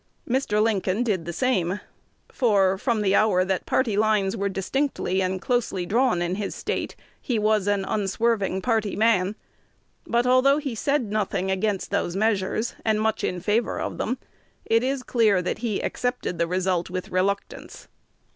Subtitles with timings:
[0.27, 0.59] Mr.
[0.63, 1.79] Lincoln did the same;
[2.31, 6.95] for, from the hour that party lines were distinctly and closely drawn in his State,
[7.21, 9.35] he was an unswerving party man.
[10.07, 14.17] But although he said nothing against those measures, and much in favor of them,
[14.65, 17.87] it is clear that he accepted the result with reluctance.